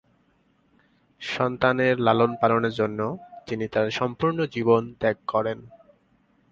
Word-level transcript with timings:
সন্তানের 1.21 1.95
লালন-পালনের 1.99 2.73
জন্য 2.73 2.99
তিনি 3.47 3.65
তার 3.67 3.87
সম্পূর্ণ 3.91 4.39
জীবন 4.45 4.81
ত্যাগ 4.99 5.17
করেন। 5.27 5.59